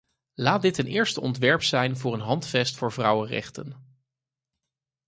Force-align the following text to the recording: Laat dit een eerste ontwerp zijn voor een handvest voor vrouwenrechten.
Laat 0.33 0.61
dit 0.61 0.77
een 0.77 0.87
eerste 0.87 1.21
ontwerp 1.21 1.63
zijn 1.63 1.97
voor 1.97 2.13
een 2.13 2.19
handvest 2.19 2.75
voor 2.75 2.91
vrouwenrechten. 2.91 3.97